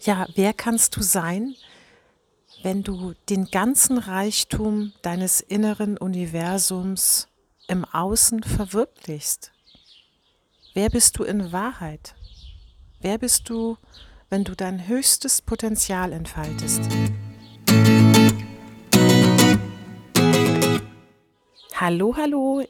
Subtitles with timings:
[0.00, 1.56] Ja, wer kannst du sein,
[2.62, 7.28] wenn du den ganzen Reichtum deines inneren Universums
[7.66, 9.52] im Außen verwirklichst?
[10.74, 12.14] Wer bist du in Wahrheit?
[13.00, 13.76] Wer bist du,
[14.30, 16.82] wenn du dein höchstes Potenzial entfaltest?
[21.74, 22.64] Hallo, hallo.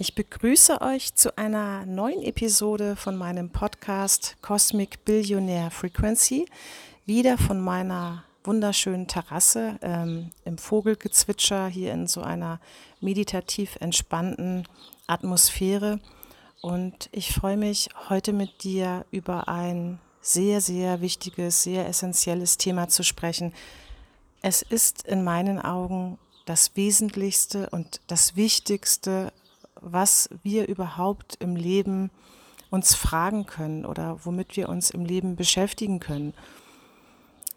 [0.00, 6.46] Ich begrüße euch zu einer neuen Episode von meinem Podcast Cosmic Billionaire Frequency.
[7.04, 12.60] Wieder von meiner wunderschönen Terrasse ähm, im Vogelgezwitscher hier in so einer
[13.00, 14.68] meditativ entspannten
[15.08, 15.98] Atmosphäre.
[16.62, 22.88] Und ich freue mich heute mit dir über ein sehr, sehr wichtiges, sehr essentielles Thema
[22.88, 23.52] zu sprechen.
[24.42, 29.32] Es ist in meinen Augen das Wesentlichste und das Wichtigste,
[29.80, 32.10] was wir überhaupt im Leben
[32.70, 36.34] uns fragen können oder womit wir uns im Leben beschäftigen können.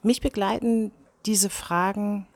[0.03, 0.91] Mich begleiten
[1.25, 2.27] diese Fragen,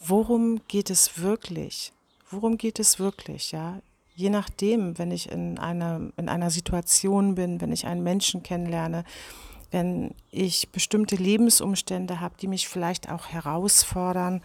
[0.00, 1.92] worum geht es wirklich?
[2.30, 3.80] Worum geht es wirklich, ja?
[4.16, 9.04] Je nachdem, wenn ich in einer, in einer Situation bin, wenn ich einen Menschen kennenlerne,
[9.72, 14.40] wenn ich bestimmte Lebensumstände habe, die mich vielleicht auch herausfordern,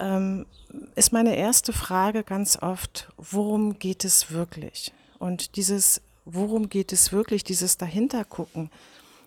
[0.00, 0.46] ähm,
[0.94, 4.92] ist meine erste Frage ganz oft, worum geht es wirklich?
[5.18, 8.70] Und dieses, worum geht es wirklich, dieses Dahintergucken,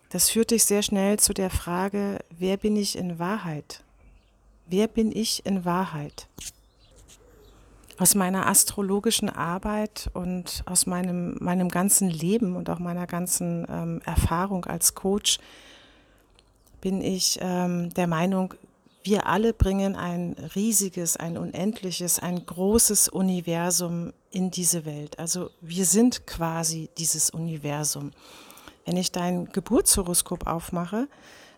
[0.09, 3.81] das führt dich sehr schnell zu der Frage, wer bin ich in Wahrheit?
[4.67, 6.27] Wer bin ich in Wahrheit?
[7.97, 14.01] Aus meiner astrologischen Arbeit und aus meinem, meinem ganzen Leben und auch meiner ganzen ähm,
[14.05, 15.39] Erfahrung als Coach
[16.81, 18.53] bin ich ähm, der Meinung,
[19.03, 25.19] wir alle bringen ein riesiges, ein unendliches, ein großes Universum in diese Welt.
[25.19, 28.11] Also wir sind quasi dieses Universum.
[28.85, 31.07] Wenn ich dein Geburtshoroskop aufmache,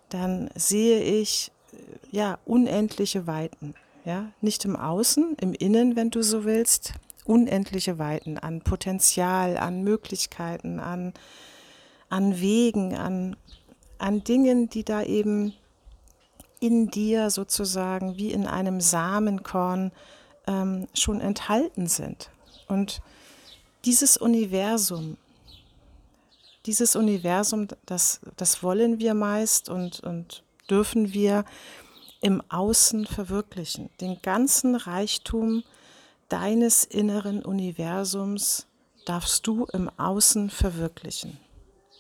[0.10, 1.78] dann sehe ich äh,
[2.12, 3.76] ja unendliche Weiten.
[4.06, 6.94] Ja, nicht im Außen, im Innen, wenn du so willst,
[7.26, 11.14] unendliche Weiten an Potenzial, an Möglichkeiten, an,
[12.10, 13.36] an Wegen, an,
[13.98, 15.54] an Dingen, die da eben
[16.66, 19.92] in dir sozusagen wie in einem Samenkorn
[20.48, 22.30] ähm, schon enthalten sind.
[22.68, 23.02] Und
[23.86, 25.18] dieses Universum,
[26.66, 31.46] dieses Universum, das, das wollen wir meist und, und dürfen wir
[32.22, 33.90] im Außen verwirklichen.
[34.02, 35.64] Den ganzen Reichtum
[36.30, 38.66] deines inneren Universums
[39.06, 41.38] darfst du im Außen verwirklichen.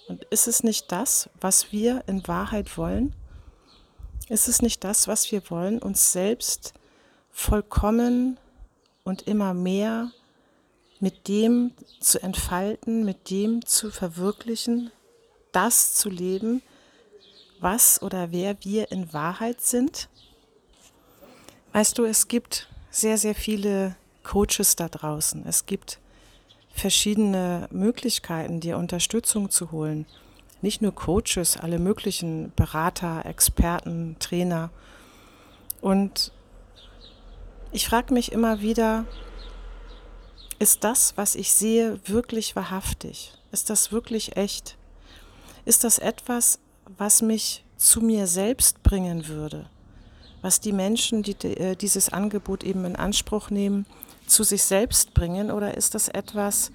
[0.07, 3.13] Und ist es nicht das, was wir in Wahrheit wollen?
[4.27, 6.73] Ist es nicht das, was wir wollen, uns selbst
[7.31, 8.39] vollkommen
[9.03, 10.11] und immer mehr
[10.99, 14.91] mit dem zu entfalten, mit dem zu verwirklichen,
[15.51, 16.63] das zu leben,
[17.59, 20.09] was oder wer wir in Wahrheit sind?
[21.73, 25.45] Weißt du, es gibt sehr, sehr viele Coaches da draußen.
[25.45, 25.99] Es gibt
[26.73, 30.07] verschiedene Möglichkeiten, dir Unterstützung zu holen
[30.65, 34.71] nicht nur Coaches, alle möglichen Berater, Experten, Trainer.
[35.79, 36.31] Und
[37.71, 39.05] ich frage mich immer wieder,
[40.57, 43.31] ist das, was ich sehe, wirklich wahrhaftig?
[43.51, 44.75] Ist das wirklich echt?
[45.65, 46.57] Ist das etwas,
[46.97, 49.69] was mich zu mir selbst bringen würde?
[50.41, 53.85] Was die Menschen, die äh, dieses Angebot eben in Anspruch nehmen,
[54.25, 55.51] zu sich selbst bringen?
[55.51, 56.71] Oder ist das etwas,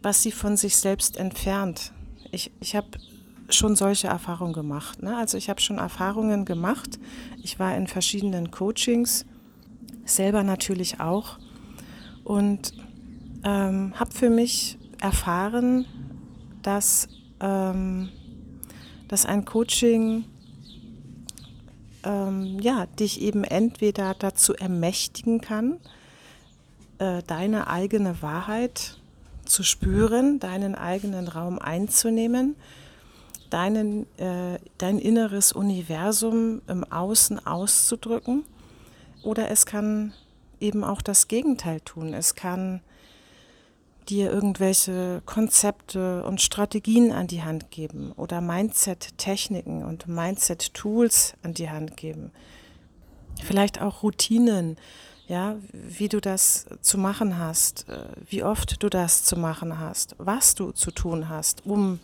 [0.00, 1.92] was sie von sich selbst entfernt?
[2.30, 2.88] Ich, ich habe
[3.48, 5.02] schon solche Erfahrungen gemacht.
[5.02, 5.16] Ne?
[5.16, 6.98] Also ich habe schon Erfahrungen gemacht.
[7.42, 9.26] Ich war in verschiedenen Coachings,
[10.04, 11.38] selber natürlich auch.
[12.24, 12.72] Und
[13.44, 15.84] ähm, habe für mich erfahren,
[16.62, 17.08] dass,
[17.40, 18.08] ähm,
[19.08, 20.24] dass ein Coaching
[22.04, 25.78] ähm, ja, dich eben entweder dazu ermächtigen kann,
[26.98, 28.98] äh, deine eigene Wahrheit
[29.44, 32.56] zu spüren, deinen eigenen Raum einzunehmen,
[33.50, 38.44] deinen, äh, dein inneres Universum im Außen auszudrücken.
[39.22, 40.12] Oder es kann
[40.60, 42.14] eben auch das Gegenteil tun.
[42.14, 42.80] Es kann
[44.08, 51.70] dir irgendwelche Konzepte und Strategien an die Hand geben oder Mindset-Techniken und Mindset-Tools an die
[51.70, 52.30] Hand geben.
[53.42, 54.76] Vielleicht auch Routinen,
[55.26, 60.14] ja, wie du das zu machen hast, äh, wie oft du das zu machen hast,
[60.18, 61.98] was du zu tun hast, um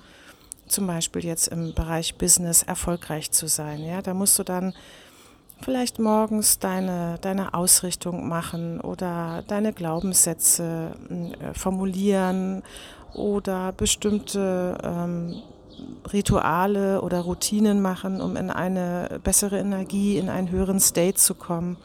[0.70, 3.84] zum Beispiel jetzt im Bereich Business erfolgreich zu sein.
[3.84, 4.74] Ja, da musst du dann
[5.62, 12.62] vielleicht morgens deine, deine Ausrichtung machen oder deine Glaubenssätze äh, formulieren
[13.14, 15.42] oder bestimmte ähm,
[16.12, 21.76] Rituale oder Routinen machen, um in eine bessere Energie, in einen höheren State zu kommen.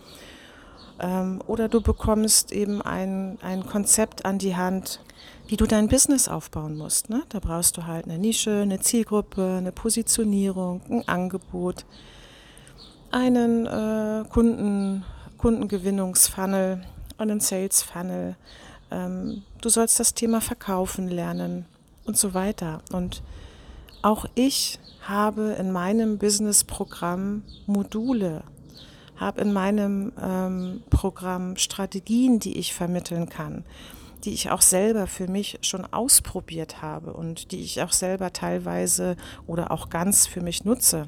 [0.99, 5.01] Ähm, oder du bekommst eben ein, ein Konzept an die Hand,
[5.47, 7.09] wie du dein Business aufbauen musst.
[7.09, 7.24] Ne?
[7.30, 11.86] Da brauchst du halt eine Nische, eine Zielgruppe, eine Positionierung, ein Angebot,
[13.12, 15.06] einen äh, Kunden,
[15.38, 16.83] Kundengewinnungsfunnel,
[17.18, 18.36] einen Sales Funnel.
[18.92, 21.65] Ähm, du sollst das Thema Verkaufen lernen
[22.06, 22.81] und so weiter.
[22.92, 23.21] Und
[24.01, 28.44] auch ich habe in meinem Business-Programm Module,
[29.18, 33.63] habe in meinem ähm, Programm Strategien, die ich vermitteln kann,
[34.25, 39.16] die ich auch selber für mich schon ausprobiert habe und die ich auch selber teilweise
[39.48, 41.07] oder auch ganz für mich nutze.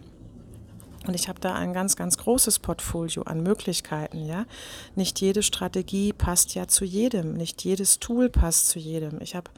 [1.08, 4.46] Und ich habe da ein ganz, ganz großes Portfolio an Möglichkeiten, ja.
[4.96, 9.22] Nicht jede Strategie passt ja zu jedem, nicht jedes Tool passt zu jedem.
[9.22, 9.50] Ich habe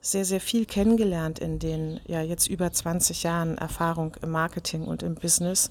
[0.00, 5.02] sehr, sehr viel kennengelernt in den ja jetzt über 20 Jahren Erfahrung im Marketing und
[5.02, 5.70] im Business.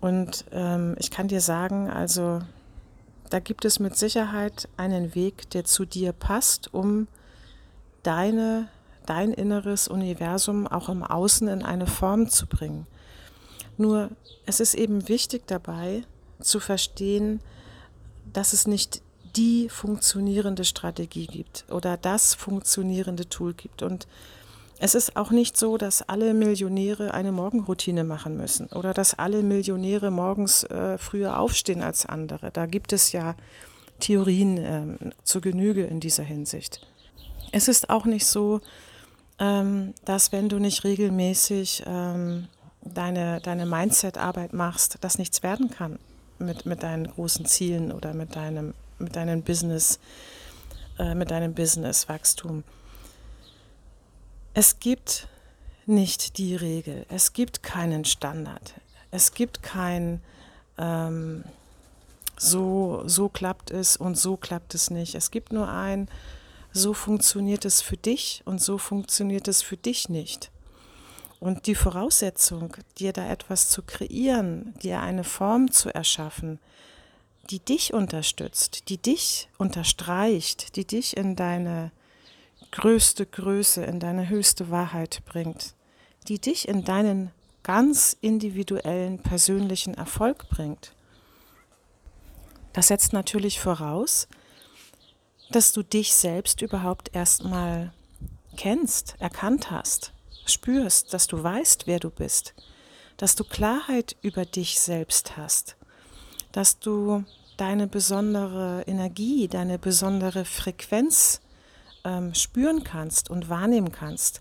[0.00, 2.40] Und ähm, ich kann dir sagen, also
[3.30, 7.06] da gibt es mit Sicherheit einen Weg, der zu dir passt, um
[8.02, 8.68] deine,
[9.06, 12.86] dein inneres Universum auch im Außen in eine Form zu bringen.
[13.76, 14.10] Nur
[14.46, 16.02] es ist eben wichtig dabei
[16.40, 17.40] zu verstehen,
[18.32, 19.00] dass es nicht
[19.36, 23.82] die funktionierende Strategie gibt oder das funktionierende Tool gibt.
[23.82, 24.08] Und
[24.80, 29.42] es ist auch nicht so, dass alle Millionäre eine Morgenroutine machen müssen oder dass alle
[29.42, 32.50] Millionäre morgens äh, früher aufstehen als andere.
[32.50, 33.34] Da gibt es ja
[34.00, 36.86] Theorien äh, zur Genüge in dieser Hinsicht.
[37.52, 38.60] Es ist auch nicht so,
[39.38, 42.48] ähm, dass wenn du nicht regelmäßig ähm,
[42.82, 45.98] deine, deine Mindset-Arbeit machst, das nichts werden kann
[46.38, 49.98] mit, mit deinen großen Zielen oder mit deinem mit deinem Business,
[50.98, 52.62] äh, mit deinem Business-Wachstum.
[54.52, 55.28] Es gibt
[55.86, 58.74] nicht die Regel, es gibt keinen Standard,
[59.10, 60.20] es gibt kein
[60.78, 61.44] ähm,
[62.36, 65.14] so, so klappt es und so klappt es nicht.
[65.14, 66.08] Es gibt nur ein,
[66.72, 70.50] so funktioniert es für dich und so funktioniert es für dich nicht.
[71.38, 76.58] Und die Voraussetzung, dir da etwas zu kreieren, dir eine Form zu erschaffen,
[77.50, 81.92] die dich unterstützt, die dich unterstreicht, die dich in deine
[82.70, 85.74] größte Größe, in deine höchste Wahrheit bringt,
[86.28, 87.30] die dich in deinen
[87.62, 90.94] ganz individuellen persönlichen Erfolg bringt.
[92.72, 94.28] Das setzt natürlich voraus,
[95.50, 97.92] dass du dich selbst überhaupt erstmal
[98.56, 100.12] kennst, erkannt hast,
[100.46, 102.54] spürst, dass du weißt, wer du bist,
[103.16, 105.76] dass du Klarheit über dich selbst hast,
[106.52, 107.24] dass du
[107.56, 111.40] deine besondere Energie, deine besondere Frequenz
[112.04, 114.40] ähm, spüren kannst und wahrnehmen kannst,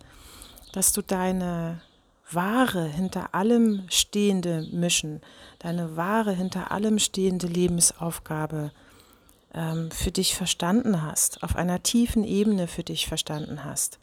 [0.73, 1.81] dass du deine
[2.31, 5.21] wahre, hinter allem stehende Mission,
[5.59, 8.71] deine wahre, hinter allem stehende Lebensaufgabe
[9.53, 13.99] ähm, für dich verstanden hast, auf einer tiefen Ebene für dich verstanden hast.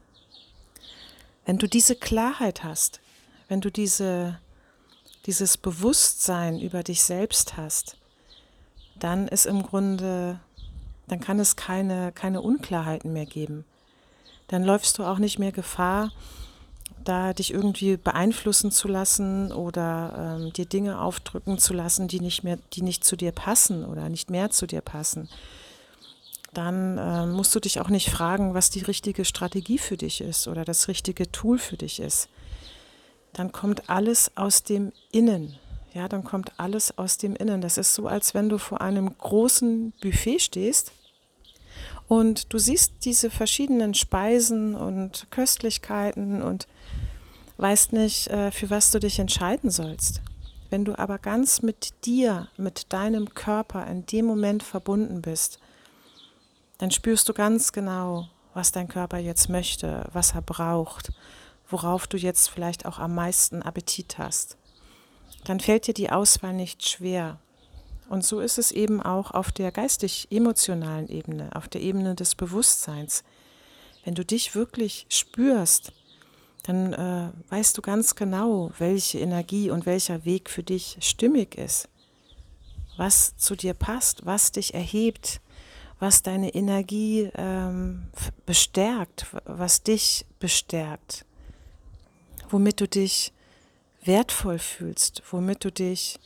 [1.44, 3.00] Wenn du diese Klarheit hast,
[3.48, 4.40] wenn du diese,
[5.26, 7.96] dieses Bewusstsein über dich selbst hast,
[8.98, 10.40] dann ist im Grunde,
[11.08, 13.64] dann kann es keine, keine Unklarheiten mehr geben.
[14.48, 16.12] Dann läufst du auch nicht mehr Gefahr,
[17.04, 22.42] da dich irgendwie beeinflussen zu lassen oder ähm, dir Dinge aufdrücken zu lassen, die nicht
[22.42, 25.28] mehr, die nicht zu dir passen oder nicht mehr zu dir passen.
[26.52, 30.48] Dann äh, musst du dich auch nicht fragen, was die richtige Strategie für dich ist
[30.48, 32.28] oder das richtige Tool für dich ist.
[33.32, 35.58] Dann kommt alles aus dem Innen
[35.96, 37.62] ja, dann kommt alles aus dem Innen.
[37.62, 40.92] Das ist so, als wenn du vor einem großen Buffet stehst
[42.06, 46.68] und du siehst diese verschiedenen Speisen und Köstlichkeiten und
[47.56, 50.20] weißt nicht, äh, für was du dich entscheiden sollst.
[50.68, 55.60] Wenn du aber ganz mit dir, mit deinem Körper in dem Moment verbunden bist,
[56.76, 61.10] dann spürst du ganz genau, was dein Körper jetzt möchte, was er braucht,
[61.70, 64.58] worauf du jetzt vielleicht auch am meisten Appetit hast
[65.46, 67.38] dann fällt dir die Auswahl nicht schwer.
[68.08, 73.24] Und so ist es eben auch auf der geistig-emotionalen Ebene, auf der Ebene des Bewusstseins.
[74.04, 75.92] Wenn du dich wirklich spürst,
[76.64, 81.88] dann äh, weißt du ganz genau, welche Energie und welcher Weg für dich stimmig ist,
[82.96, 85.40] was zu dir passt, was dich erhebt,
[86.00, 88.08] was deine Energie ähm,
[88.46, 91.24] bestärkt, was dich bestärkt,
[92.50, 93.32] womit du dich
[94.06, 96.18] wertvoll fühlst, womit du dich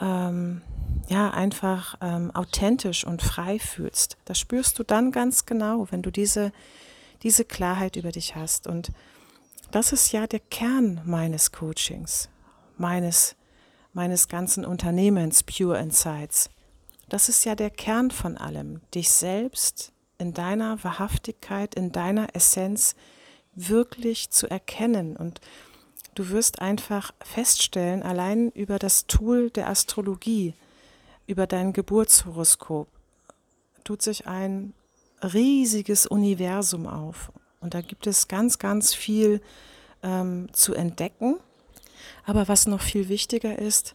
[0.00, 0.62] ähm,
[1.08, 4.16] ja einfach ähm, authentisch und frei fühlst.
[4.24, 6.52] Das spürst du dann ganz genau, wenn du diese,
[7.22, 8.66] diese Klarheit über dich hast.
[8.66, 8.92] Und
[9.70, 12.28] das ist ja der Kern meines Coachings,
[12.76, 13.36] meines,
[13.92, 16.50] meines ganzen Unternehmens Pure Insights.
[17.08, 22.94] Das ist ja der Kern von allem, dich selbst in deiner Wahrhaftigkeit, in deiner Essenz
[23.54, 25.16] wirklich zu erkennen.
[25.16, 25.40] Und
[26.14, 30.54] du wirst einfach feststellen, allein über das Tool der Astrologie,
[31.26, 32.88] über dein Geburtshoroskop,
[33.84, 34.74] tut sich ein
[35.22, 37.32] riesiges Universum auf.
[37.60, 39.40] Und da gibt es ganz, ganz viel
[40.02, 41.36] ähm, zu entdecken.
[42.24, 43.94] Aber was noch viel wichtiger ist,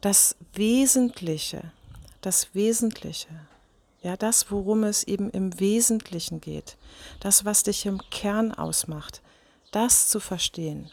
[0.00, 1.72] das Wesentliche,
[2.20, 3.28] das Wesentliche,
[4.02, 6.76] ja, das, worum es eben im Wesentlichen geht,
[7.20, 9.22] das, was dich im Kern ausmacht,
[9.76, 10.90] das zu verstehen.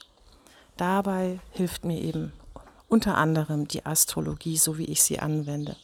[0.75, 2.33] Dabei hilft mir eben
[2.89, 5.77] unter anderem die Astrologie, so wie ich sie anwende.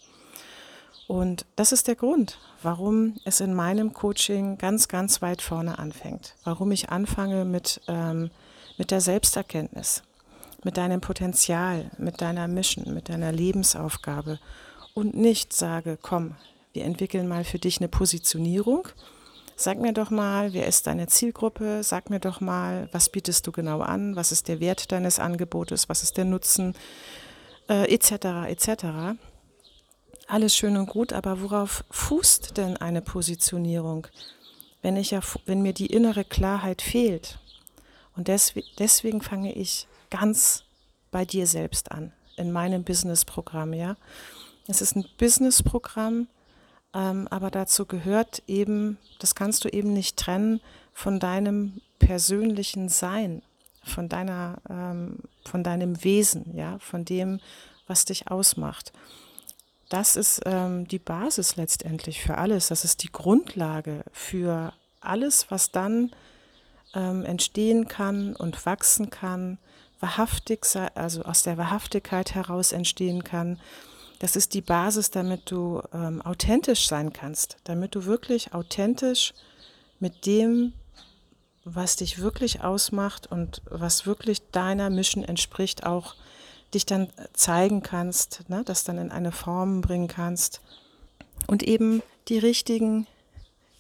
[1.08, 6.36] Und das ist der Grund, warum es in meinem Coaching ganz, ganz weit vorne anfängt.
[6.44, 8.32] Warum ich anfange mit, ähm,
[8.78, 10.04] mit der Selbsterkenntnis,
[10.66, 14.40] mit deinem Potenzial, mit deiner Mission, mit deiner Lebensaufgabe
[14.94, 16.36] und nicht sage, komm,
[16.74, 18.90] wir entwickeln mal für dich eine Positionierung.
[19.62, 21.84] Sag mir doch mal, wer ist deine Zielgruppe?
[21.84, 24.16] Sag mir doch mal, was bietest du genau an?
[24.16, 25.90] Was ist der Wert deines Angebotes?
[25.90, 26.76] Was ist der Nutzen?
[27.68, 28.48] Äh, etc.
[28.48, 29.18] etc
[30.30, 34.08] alles schön und gut, aber worauf fußt denn eine Positionierung,
[34.82, 37.40] wenn, ich ja, wenn mir die innere Klarheit fehlt?
[38.16, 40.64] Und deswegen, deswegen fange ich ganz
[41.12, 43.96] bei dir selbst an, in meinem Businessprogramm, ja.
[44.68, 46.28] Es ist ein Businessprogramm,
[46.94, 50.62] ähm, aber dazu gehört eben, das kannst du eben nicht trennen
[50.94, 53.42] von deinem persönlichen Sein,
[53.84, 57.40] von deiner, ähm, von deinem Wesen, ja, von dem,
[57.88, 58.92] was dich ausmacht
[59.90, 62.68] das ist ähm, die Basis letztendlich für alles.
[62.68, 66.12] Das ist die Grundlage für alles, was dann
[66.94, 69.58] ähm, entstehen kann und wachsen kann,
[70.00, 70.66] wahrhaftig,
[70.96, 73.60] also aus der Wahrhaftigkeit heraus entstehen kann.
[74.20, 79.34] Das ist die Basis, damit du ähm, authentisch sein kannst, damit du wirklich authentisch
[80.00, 80.74] mit dem,
[81.64, 86.16] was dich wirklich ausmacht und was wirklich deiner Mission entspricht, auch
[86.74, 90.62] dich dann zeigen kannst, ne, das dann in eine Form bringen kannst
[91.48, 93.08] und eben die richtigen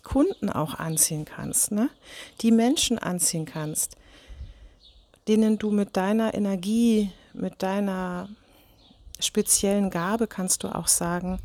[0.03, 1.89] Kunden auch anziehen kannst, ne?
[2.41, 3.95] die Menschen anziehen kannst,
[5.27, 8.29] denen du mit deiner Energie, mit deiner
[9.19, 11.39] speziellen Gabe, kannst du auch sagen,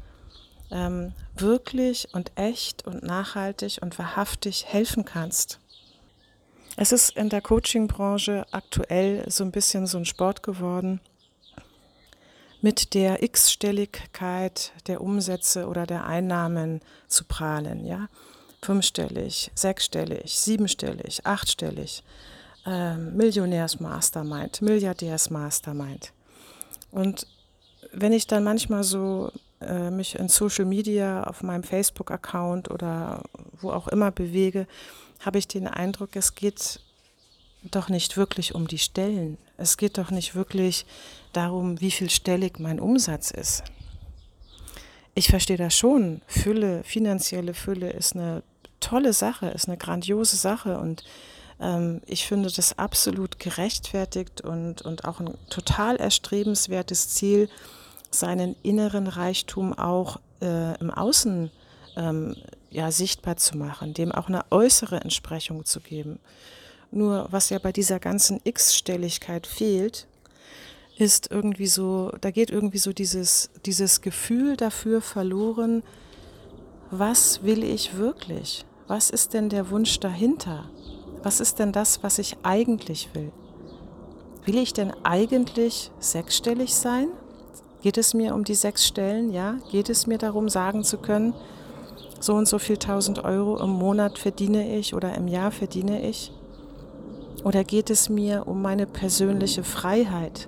[0.71, 5.61] ähm, wirklich und echt und nachhaltig und wahrhaftig helfen kannst.
[6.76, 11.00] Es ist in der Coaching-Branche aktuell so ein bisschen so ein Sport geworden,
[12.61, 18.09] mit der X-Stelligkeit der Umsätze oder der Einnahmen zu prahlen, ja.
[18.62, 22.02] Fünfstellig, sechsstellig, siebenstellig, achtstellig,
[22.64, 26.14] ähm, Millionärs-Mastermind, Milliardärs-Mastermind.
[26.90, 27.26] Und
[27.93, 33.23] wenn ich dann manchmal so äh, mich in Social Media auf meinem Facebook-Account oder
[33.61, 34.67] wo auch immer bewege,
[35.21, 36.81] habe ich den Eindruck, es geht
[37.71, 39.38] doch nicht wirklich um die Stellen.
[39.57, 40.87] Es geht doch nicht wirklich
[41.33, 43.64] darum, wie viel stellig mein Umsatz ist.
[45.14, 46.23] Ich verstehe das schon.
[46.26, 48.43] Fülle, finanzielle Fülle ist eine
[48.81, 51.05] tolle Sache, ist eine grandiose Sache und
[52.06, 57.49] ich finde das absolut gerechtfertigt und, und auch ein total erstrebenswertes Ziel,
[58.11, 61.50] seinen inneren Reichtum auch äh, im Außen
[61.96, 62.37] ähm,
[62.70, 66.18] ja, sichtbar zu machen, dem auch eine äußere Entsprechung zu geben.
[66.90, 70.06] Nur was ja bei dieser ganzen X-Stelligkeit fehlt,
[70.96, 75.82] ist irgendwie so, da geht irgendwie so dieses, dieses Gefühl dafür verloren,
[76.90, 78.64] was will ich wirklich?
[78.87, 80.70] Was ist denn der Wunsch dahinter?
[81.25, 83.33] Was ist denn das, was ich eigentlich will?
[84.45, 87.09] Will ich denn eigentlich sechsstellig sein?
[87.81, 89.33] Geht es mir um die sechs Stellen?
[89.33, 89.57] Ja?
[89.71, 91.33] Geht es mir darum, sagen zu können,
[92.21, 96.31] so und so viel tausend Euro im Monat verdiene ich oder im Jahr verdiene ich?
[97.43, 100.47] Oder geht es mir um meine persönliche Freiheit?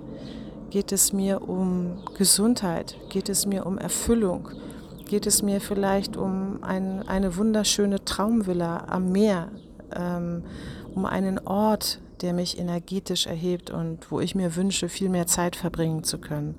[0.69, 2.95] Geht es mir um Gesundheit?
[3.09, 4.49] Geht es mir um Erfüllung?
[5.07, 9.49] Geht es mir vielleicht um ein, eine wunderschöne Traumvilla am Meer?
[9.95, 10.43] Ähm,
[10.93, 15.55] um einen Ort, der mich energetisch erhebt und wo ich mir wünsche, viel mehr Zeit
[15.55, 16.55] verbringen zu können?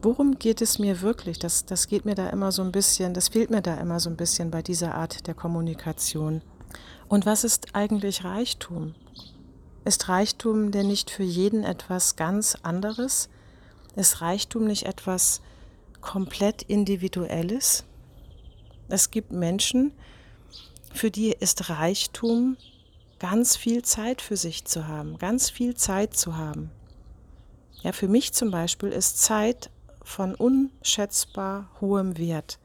[0.00, 1.38] Worum geht es mir wirklich?
[1.38, 4.08] Das, das geht mir da immer so ein bisschen, das fehlt mir da immer so
[4.08, 6.40] ein bisschen bei dieser Art der Kommunikation.
[7.08, 8.94] Und was ist eigentlich Reichtum?
[9.84, 13.28] Ist Reichtum denn nicht für jeden etwas ganz anderes?
[13.96, 15.40] Ist Reichtum nicht etwas
[16.00, 17.84] komplett Individuelles?
[18.88, 19.92] Es gibt Menschen,
[20.98, 22.56] für die ist Reichtum
[23.18, 26.70] ganz viel Zeit für sich zu haben, ganz viel Zeit zu haben.
[27.82, 29.70] Ja, für mich zum Beispiel ist Zeit
[30.02, 32.58] von unschätzbar hohem Wert.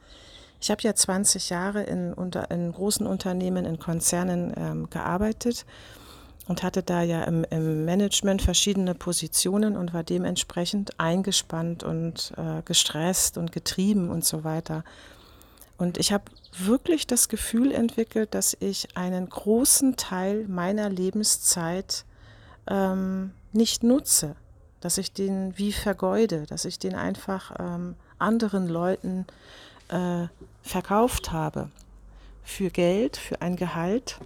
[0.60, 5.66] Ich habe ja 20 Jahre in, unter, in großen Unternehmen, in Konzernen ähm, gearbeitet
[6.48, 12.62] und hatte da ja im, im, Management verschiedene Positionen und war dementsprechend eingespannt und äh,
[12.64, 14.84] gestresst und getrieben und so weiter.
[15.78, 16.26] Und ich habe
[16.58, 22.06] wirklich das Gefühl entwickelt, dass ich einen großen Teil meiner Lebenszeit
[22.68, 24.36] ähm, nicht nutze,
[24.82, 29.26] dass ich den wie vergeude, dass ich den einfach ähm, anderen Leuten
[29.90, 30.28] äh,
[30.62, 31.70] verkauft habe.
[32.44, 34.20] Für Geld, für ein Gehalt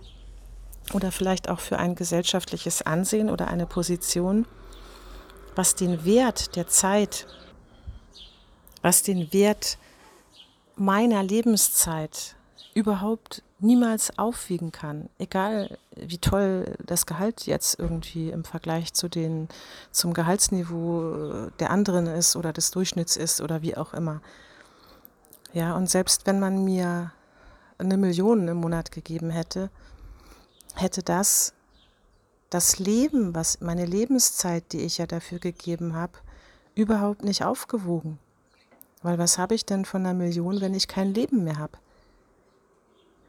[0.93, 4.45] oder vielleicht auch für ein gesellschaftliches Ansehen oder eine Position,
[5.55, 7.27] was den Wert der Zeit,
[8.81, 9.77] was den Wert
[10.77, 12.35] meiner Lebenszeit
[12.73, 19.49] überhaupt niemals aufwiegen kann, egal wie toll das Gehalt jetzt irgendwie im Vergleich zu den,
[19.91, 24.21] zum Gehaltsniveau der anderen ist oder des Durchschnitts ist oder wie auch immer.
[25.53, 27.11] Ja, und selbst wenn man mir
[27.79, 29.71] eine Million im Monat gegeben hätte,
[30.75, 31.53] hätte das
[32.49, 36.13] das Leben, was meine Lebenszeit, die ich ja dafür gegeben habe,
[36.75, 38.19] überhaupt nicht aufgewogen.
[39.01, 41.77] Weil was habe ich denn von einer Million, wenn ich kein Leben mehr habe?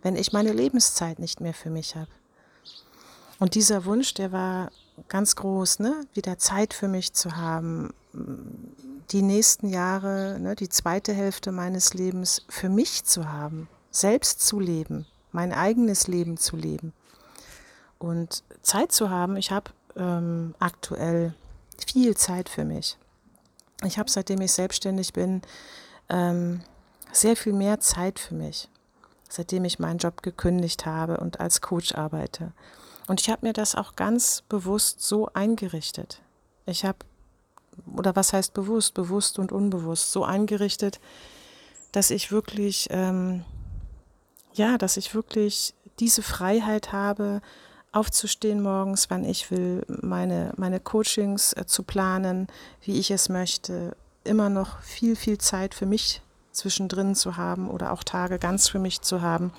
[0.03, 2.11] Wenn ich meine Lebenszeit nicht mehr für mich habe?
[3.39, 4.71] Und dieser Wunsch, der war
[5.09, 6.07] ganz groß, ne?
[6.15, 7.93] wieder Zeit für mich zu haben,
[9.11, 14.61] die nächsten Jahre, ne, die zweite Hälfte meines Lebens für mich zu haben, selbst zu
[14.61, 16.93] leben, mein eigenes Leben zu leben
[17.99, 19.37] und Zeit zu haben.
[19.37, 21.35] Ich habe ähm, aktuell
[21.87, 22.99] viel Zeit für mich.
[23.85, 25.43] Ich habe, seitdem ich selbstständig bin,
[26.09, 26.63] ähm,
[27.13, 28.69] sehr viel mehr Zeit für mich,
[29.29, 32.53] seitdem ich meinen Job gekündigt habe und als Coach arbeite.
[33.07, 36.21] Und ich habe mir das auch ganz bewusst so eingerichtet.
[36.67, 36.99] Ich habe,
[37.97, 41.01] oder was heißt bewusst, bewusst und unbewusst, so eingerichtet,
[41.93, 43.45] dass ich wirklich, ähm,
[44.53, 47.41] ja, dass ich wirklich diese Freiheit habe,
[47.93, 52.49] aufzustehen morgens, wann ich will, meine, meine Coachings äh, zu planen,
[52.83, 56.23] wie ich es möchte, immer noch viel, viel Zeit für mich
[56.53, 59.53] zwischendrin zu haben oder auch Tage ganz für mich zu haben.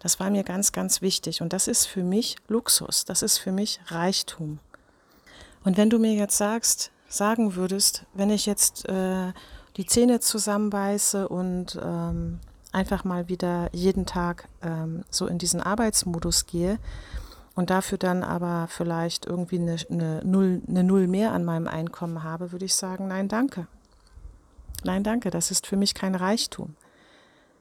[0.00, 1.40] Das war mir ganz, ganz wichtig.
[1.42, 4.58] Und das ist für mich Luxus, das ist für mich Reichtum.
[5.64, 9.32] Und wenn du mir jetzt sagst, sagen würdest, wenn ich jetzt äh,
[9.76, 12.40] die Zähne zusammenbeiße und ähm,
[12.72, 16.78] einfach mal wieder jeden Tag ähm, so in diesen Arbeitsmodus gehe,
[17.54, 22.22] und dafür dann aber vielleicht irgendwie eine, eine, Null, eine Null mehr an meinem Einkommen
[22.22, 23.66] habe, würde ich sagen, nein, danke.
[24.84, 26.74] Nein, danke, das ist für mich kein Reichtum.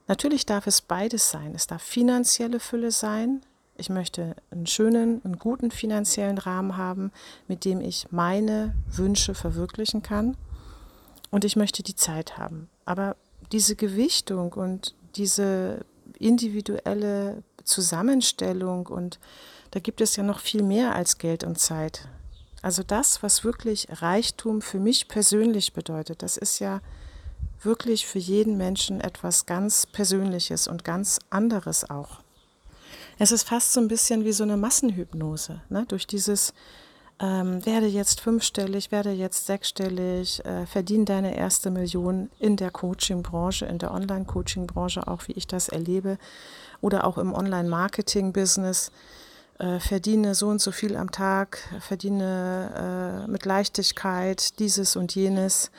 [0.08, 1.54] Natürlich darf es beides sein.
[1.56, 3.42] Es darf finanzielle Fülle sein.
[3.78, 7.12] Ich möchte einen schönen, einen guten finanziellen Rahmen haben,
[7.48, 10.36] mit dem ich meine Wünsche verwirklichen kann.
[11.30, 12.70] Und ich möchte die Zeit haben.
[12.86, 13.16] Aber
[13.52, 15.86] diese Gewichtung und diese
[16.20, 19.20] individuelle Zusammenstellung und
[19.72, 22.08] da gibt es ja noch viel mehr als Geld und Zeit.
[22.62, 26.82] Also das, was wirklich Reichtum für mich persönlich bedeutet, das ist ja
[27.64, 32.20] wirklich für jeden Menschen etwas ganz Persönliches und ganz anderes auch.
[33.18, 35.86] Es ist fast so ein bisschen wie so eine Massenhypnose, ne?
[35.88, 36.54] durch dieses
[37.20, 43.68] ähm, werde jetzt fünfstellig, werde jetzt sechsstellig, äh, verdiene deine erste Million in der Coaching-Branche,
[43.68, 46.18] in der Online-Coaching-Branche, auch wie ich das erlebe,
[46.82, 48.92] oder auch im Online-Marketing-Business
[49.62, 55.70] äh, verdiene so und so viel am Tag, verdiene äh, mit Leichtigkeit dieses und jenes.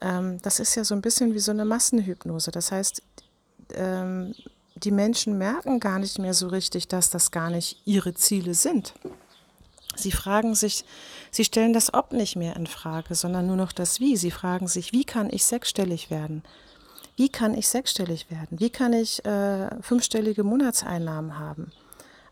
[0.00, 2.50] Ähm, das ist ja so ein bisschen wie so eine Massenhypnose.
[2.50, 3.00] Das heißt,
[3.74, 4.34] ähm,
[4.74, 8.92] die Menschen merken gar nicht mehr so richtig, dass das gar nicht ihre Ziele sind.
[9.94, 10.84] Sie fragen sich,
[11.30, 14.16] sie stellen das Ob nicht mehr in Frage, sondern nur noch das Wie.
[14.16, 16.42] Sie fragen sich, wie kann ich sechsstellig werden?
[17.14, 18.58] Wie kann ich sechsstellig werden?
[18.58, 21.70] Wie kann ich äh, fünfstellige Monatseinnahmen haben?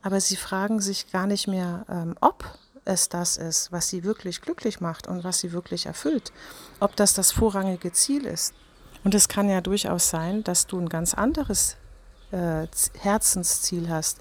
[0.02, 2.44] Aber sie fragen sich gar nicht mehr, ähm, ob
[2.84, 6.32] es das ist, was sie wirklich glücklich macht und was sie wirklich erfüllt,
[6.80, 8.54] ob das das vorrangige Ziel ist.
[9.04, 11.76] Und es kann ja durchaus sein, dass du ein ganz anderes
[12.32, 12.66] äh,
[12.98, 14.18] Herzensziel hast,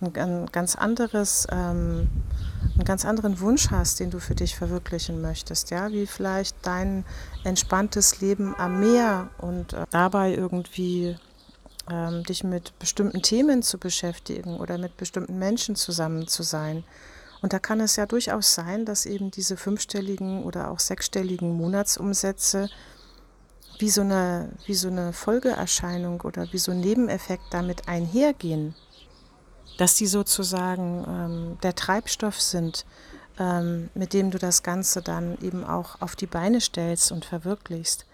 [0.00, 2.08] ein, ein ganz anderes, ähm,
[2.74, 7.04] einen ganz anderen Wunsch hast, den du für dich verwirklichen möchtest, ja, wie vielleicht dein
[7.44, 11.16] entspanntes Leben am Meer und äh, dabei irgendwie
[11.92, 16.84] ähm, dich mit bestimmten Themen zu beschäftigen oder mit bestimmten Menschen zusammen zu sein.
[17.42, 22.70] Und da kann es ja durchaus sein, dass eben diese fünfstelligen oder auch sechsstelligen Monatsumsätze
[23.78, 28.74] wie so eine, wie so eine Folgeerscheinung oder wie so ein Nebeneffekt damit einhergehen.
[29.78, 32.84] dass die sozusagen ähm, der Treibstoff sind,
[33.38, 38.06] ähm, mit dem du das Ganze dann eben auch auf die Beine stellst und verwirklichst.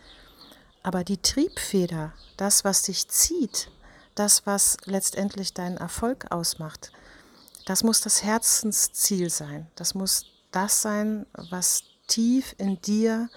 [0.88, 3.70] Aber die Triebfeder, das, was dich zieht,
[4.14, 6.92] das, was letztendlich deinen Erfolg ausmacht,
[7.66, 9.66] das muss das Herzensziel sein.
[9.74, 13.28] Das muss das sein, was tief in dir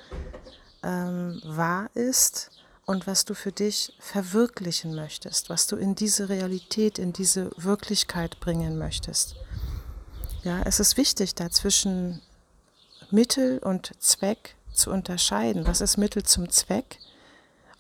[0.82, 2.52] ähm, wahr ist
[2.86, 8.40] und was du für dich verwirklichen möchtest, was du in diese Realität, in diese Wirklichkeit
[8.40, 9.36] bringen möchtest.
[10.44, 12.22] Ja, es ist wichtig, da zwischen
[13.10, 15.68] Mittel und Zweck zu unterscheiden.
[15.68, 16.98] Was ist Mittel zum Zweck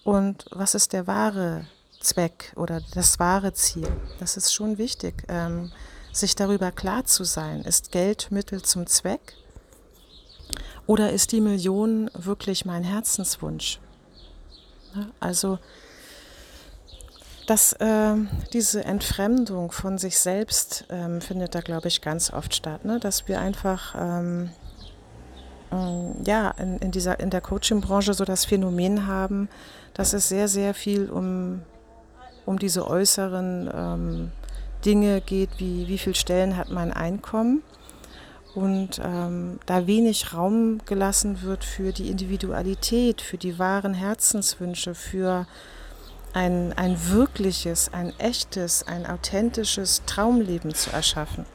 [0.03, 1.65] und was ist der wahre
[1.99, 3.87] Zweck oder das wahre Ziel?
[4.19, 5.71] Das ist schon wichtig, ähm,
[6.11, 7.61] sich darüber klar zu sein.
[7.61, 9.33] Ist Geld Mittel zum Zweck
[10.87, 13.79] oder ist die Million wirklich mein Herzenswunsch?
[15.19, 15.59] Also
[17.47, 18.15] dass äh,
[18.53, 22.85] diese Entfremdung von sich selbst ähm, findet da, glaube ich, ganz oft statt.
[22.85, 22.99] Ne?
[22.99, 24.70] Dass wir einfach ähm, äh,
[26.25, 29.49] ja, in, in, dieser, in der Coaching-Branche so das Phänomen haben,
[29.93, 31.61] dass es sehr, sehr viel um,
[32.45, 34.31] um diese äußeren ähm,
[34.83, 37.61] Dinge geht, wie wie viel Stellen hat mein Einkommen
[38.55, 45.47] und ähm, da wenig Raum gelassen wird für die Individualität, für die wahren Herzenswünsche, für
[46.33, 51.45] ein, ein wirkliches, ein echtes, ein authentisches Traumleben zu erschaffen.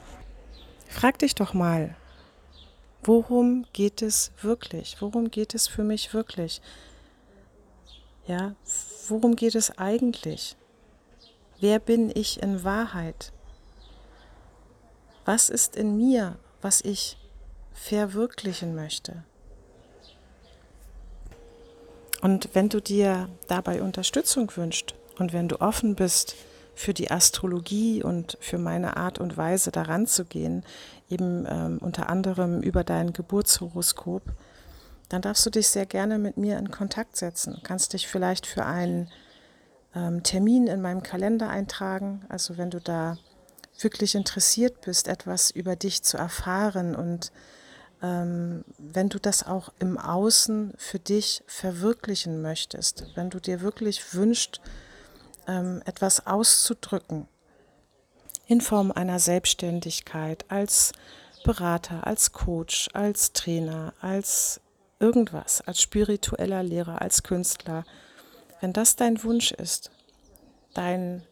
[0.87, 1.95] Frag dich doch mal,
[3.07, 4.97] worum geht es wirklich?
[4.99, 6.61] Worum geht es für mich wirklich?
[8.27, 8.55] Ja,
[9.07, 10.57] worum geht es eigentlich?
[11.59, 13.31] Wer bin ich in Wahrheit?
[15.25, 17.17] Was ist in mir, was ich
[17.73, 19.23] verwirklichen möchte?
[22.21, 26.35] Und wenn du dir dabei Unterstützung wünschst und wenn du offen bist
[26.77, 30.63] für die Astrologie und für meine Art und Weise daran zu gehen,
[31.09, 34.21] eben ähm, unter anderem über dein Geburtshoroskop,
[35.09, 37.59] dann darfst du dich sehr gerne mit mir in Kontakt setzen.
[37.63, 39.09] Kannst dich vielleicht für einen
[39.95, 42.23] ähm, Termin in meinem Kalender eintragen.
[42.29, 43.17] Also wenn du da
[43.79, 47.31] wirklich interessiert bist, etwas über dich zu erfahren und
[48.03, 54.13] ähm, wenn du das auch im Außen für dich verwirklichen möchtest, wenn du dir wirklich
[54.13, 54.61] wünschst,
[55.47, 57.27] ähm, etwas auszudrücken
[58.47, 60.93] in Form einer Selbstständigkeit, als
[61.43, 64.61] Berater, als Coach, als Trainer, als
[64.99, 67.85] irgendwas, als spiritueller Lehrer, als Künstler,
[68.61, 69.91] wenn das dein Wunsch ist,
[70.73, 71.23] dein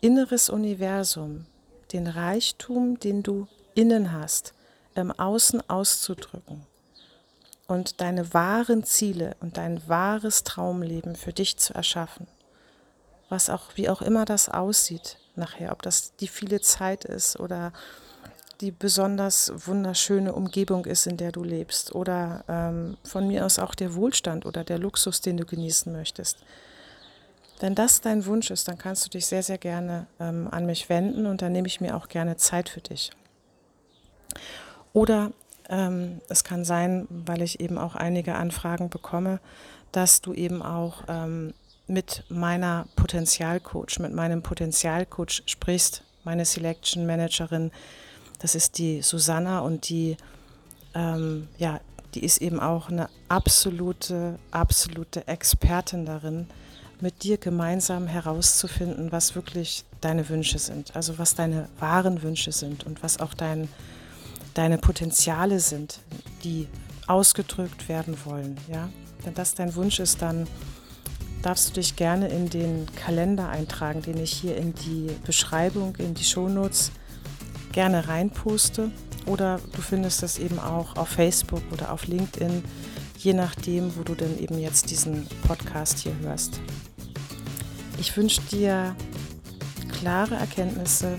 [0.00, 1.46] inneres Universum,
[1.92, 4.54] den Reichtum, den du innen hast,
[4.94, 6.66] im Außen auszudrücken
[7.66, 12.26] und deine wahren Ziele und dein wahres Traumleben für dich zu erschaffen.
[13.32, 17.72] Was auch, wie auch immer das aussieht nachher, ob das die viele Zeit ist oder
[18.60, 23.74] die besonders wunderschöne Umgebung ist, in der du lebst oder ähm, von mir aus auch
[23.74, 26.44] der Wohlstand oder der Luxus, den du genießen möchtest.
[27.58, 30.90] Wenn das dein Wunsch ist, dann kannst du dich sehr, sehr gerne ähm, an mich
[30.90, 33.12] wenden und dann nehme ich mir auch gerne Zeit für dich.
[34.92, 35.32] Oder
[35.70, 39.40] ähm, es kann sein, weil ich eben auch einige Anfragen bekomme,
[39.90, 41.54] dass du eben auch ähm,
[41.86, 47.70] mit meiner Potenzialcoach, mit meinem Potenzialcoach sprichst, meine Selection Managerin.
[48.38, 50.16] Das ist die Susanna und die,
[50.94, 51.80] ähm, ja,
[52.14, 56.46] die ist eben auch eine absolute, absolute Expertin darin,
[57.00, 62.84] mit dir gemeinsam herauszufinden, was wirklich deine Wünsche sind, also was deine wahren Wünsche sind
[62.84, 63.68] und was auch dein
[64.54, 66.00] deine Potenziale sind,
[66.44, 66.68] die
[67.06, 68.56] ausgedrückt werden wollen.
[68.70, 68.88] Ja?
[69.24, 70.46] Wenn das dein Wunsch ist, dann
[71.42, 76.14] darfst du dich gerne in den Kalender eintragen, den ich hier in die Beschreibung, in
[76.14, 76.92] die Shownotes
[77.72, 78.90] gerne reinposte.
[79.26, 82.64] Oder du findest das eben auch auf Facebook oder auf LinkedIn,
[83.18, 86.60] je nachdem, wo du denn eben jetzt diesen Podcast hier hörst.
[87.98, 88.96] Ich wünsche dir
[90.00, 91.18] klare Erkenntnisse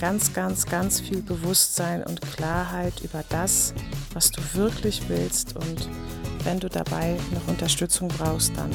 [0.00, 3.74] ganz, ganz, ganz viel Bewusstsein und Klarheit über das,
[4.12, 5.56] was du wirklich willst.
[5.56, 5.88] Und
[6.46, 8.70] wenn du dabei noch Unterstützung brauchst, dann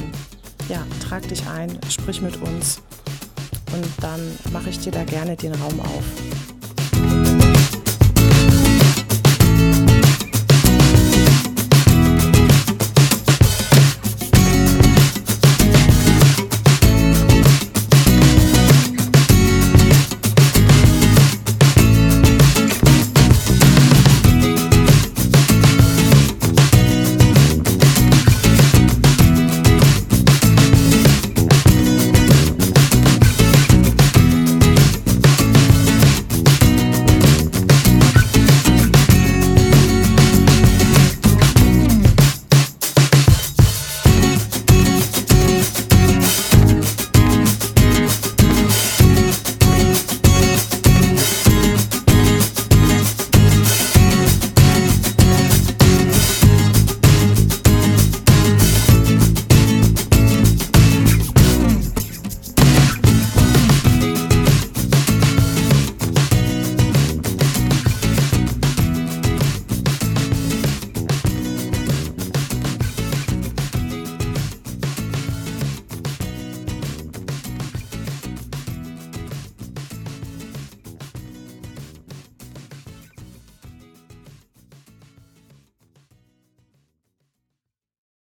[0.68, 2.82] ja, trag dich ein, sprich mit uns
[3.72, 4.20] und dann
[4.52, 6.04] mache ich dir da gerne den Raum auf.